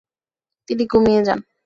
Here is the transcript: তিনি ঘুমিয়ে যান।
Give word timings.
তিনি 0.67 0.83
ঘুমিয়ে 0.85 1.21
যান। 1.27 1.39